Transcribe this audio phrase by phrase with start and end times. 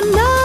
[0.00, 0.37] No.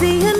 [0.00, 0.39] see you.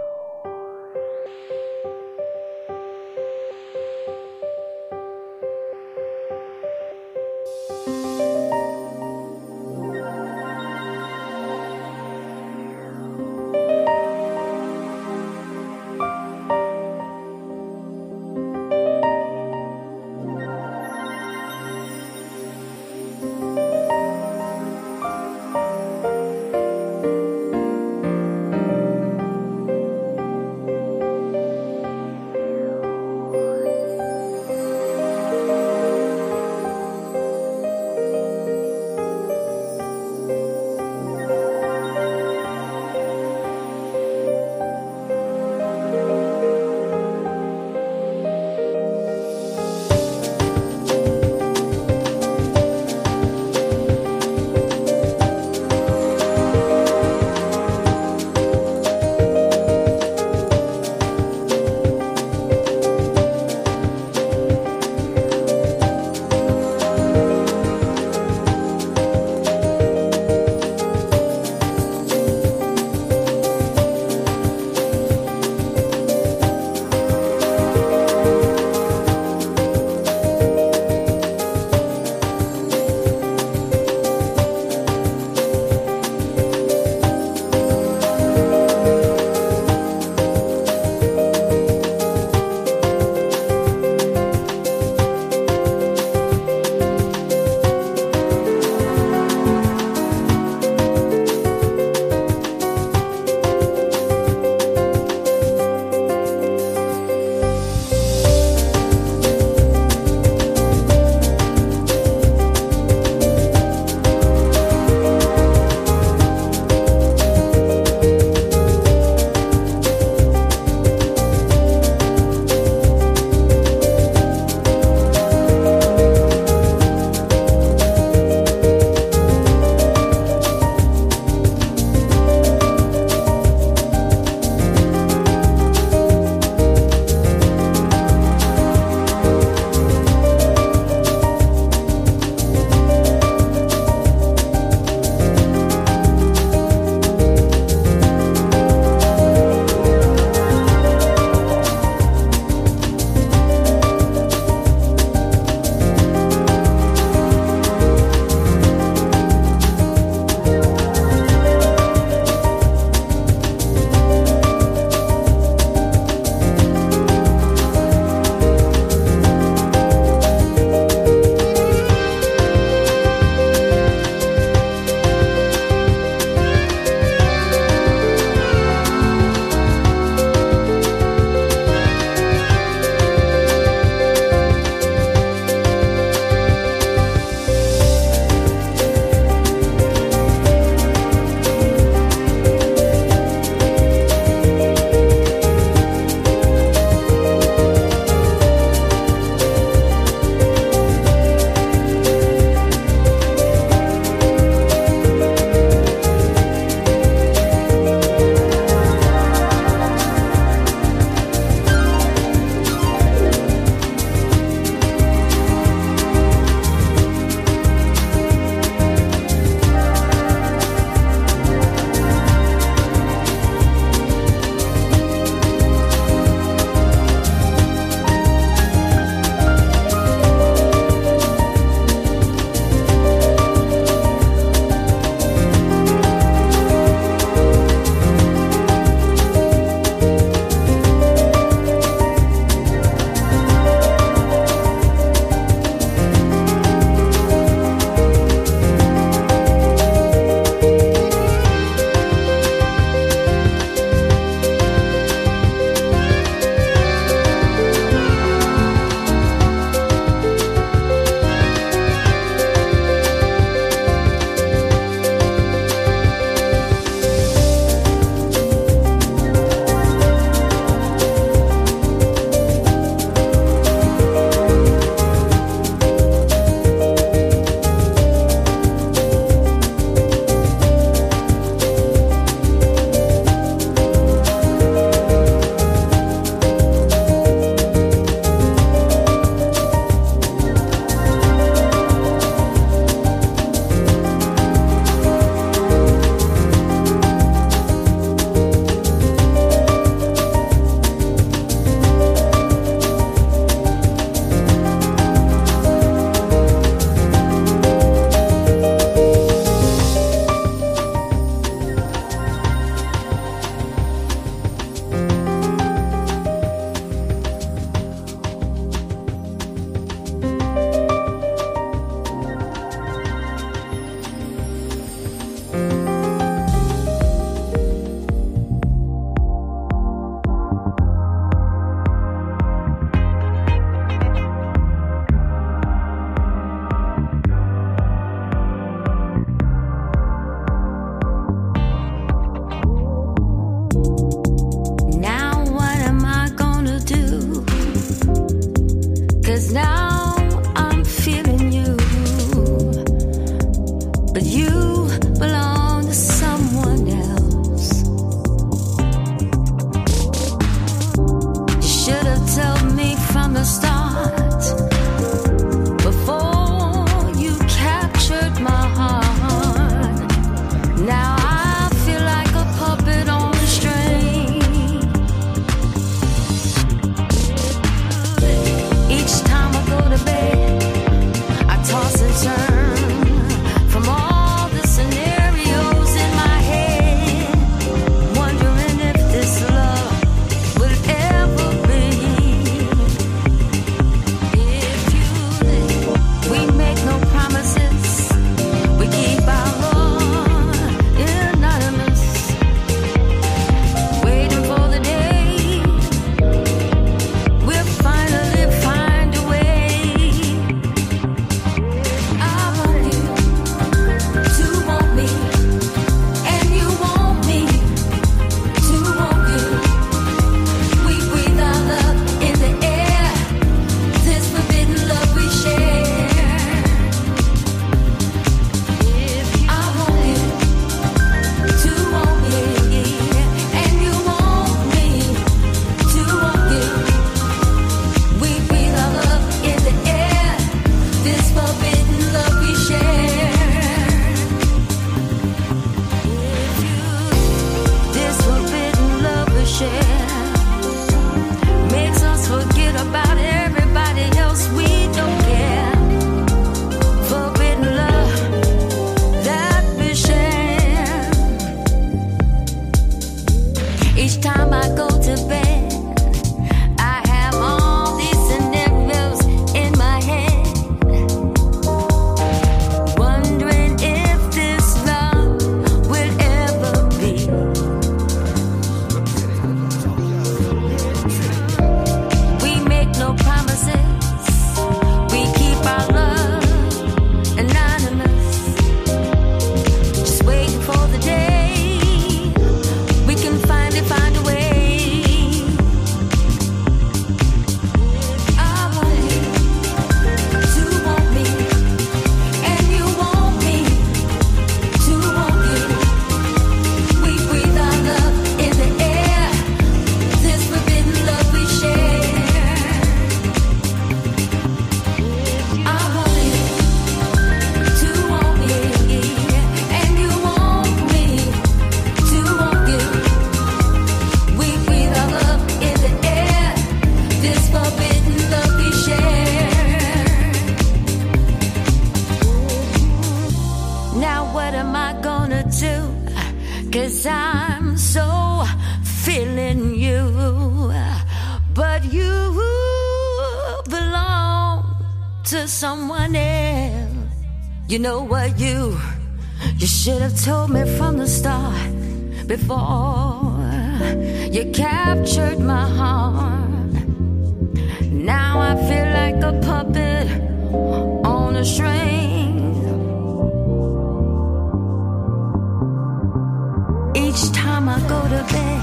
[567.11, 568.61] Each time I go to bed,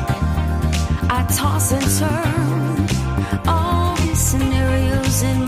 [1.10, 3.46] I toss and turn.
[3.46, 5.47] All these scenarios in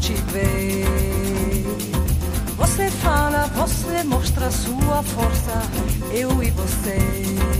[0.00, 0.84] te vê.
[2.56, 5.62] Você fala, você mostra sua força,
[6.12, 7.59] eu e você.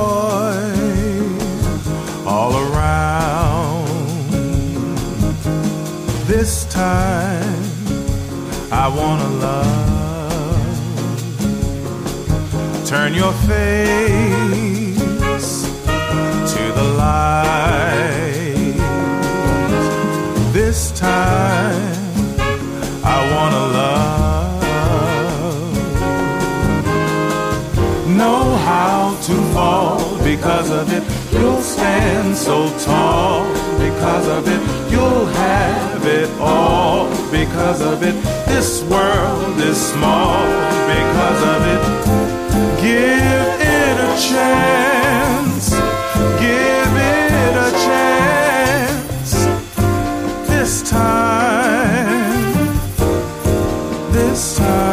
[6.41, 7.63] This time
[8.71, 10.65] I wanna love.
[12.83, 14.97] Turn your face
[16.53, 18.73] to the light.
[20.51, 21.95] This time
[23.03, 24.63] I wanna love.
[28.17, 31.03] Know how to fall because of it.
[31.31, 33.45] You'll stand so tall
[33.77, 34.80] because of it.
[35.01, 38.13] You'll have it all because of it.
[38.45, 40.45] This world is small
[40.93, 41.83] because of it.
[42.85, 43.47] Give
[43.79, 45.71] it a chance.
[46.39, 49.31] Give it a chance.
[50.47, 52.53] This time.
[54.11, 54.90] This time.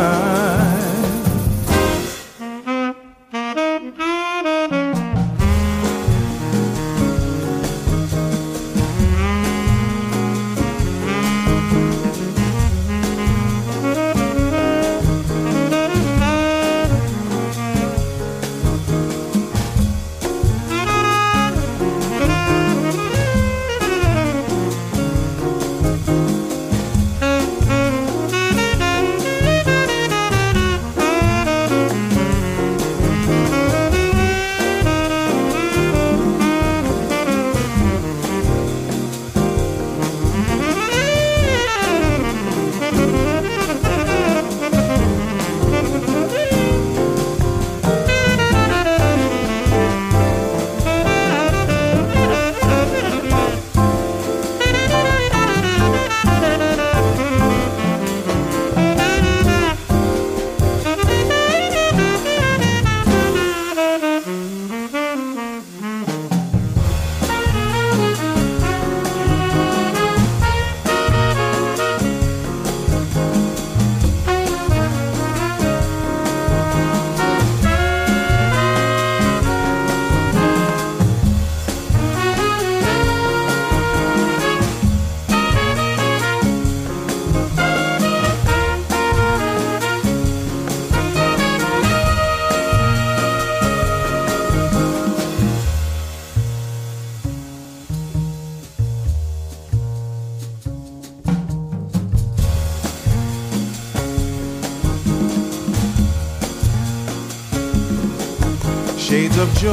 [109.08, 109.70] Shades of joy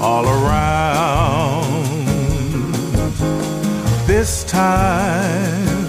[0.00, 1.84] all around.
[4.08, 5.86] This time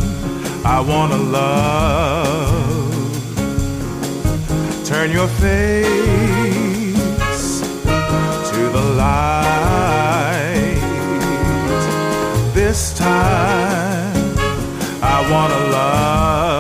[0.64, 2.36] I wanna love.
[4.86, 5.82] Turn your face
[8.52, 10.78] to the light.
[12.54, 14.38] This time
[15.02, 16.53] I wanna love.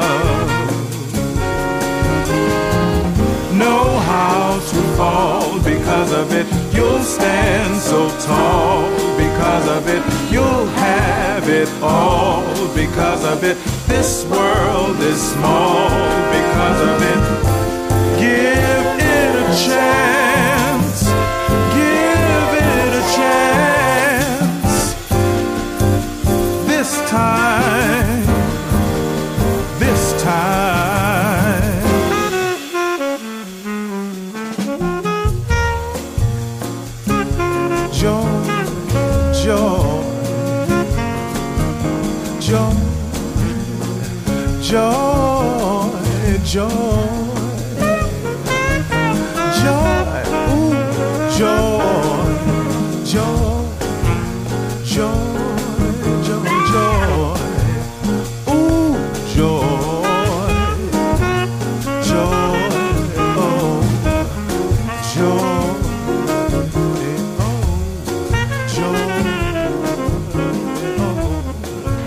[4.97, 6.47] Fall because of it.
[6.73, 10.03] You'll stand so tall because of it.
[10.31, 13.57] You'll have it all because of it.
[13.87, 15.89] This world is small
[16.37, 17.21] because of it.
[18.19, 20.22] Give it a chance.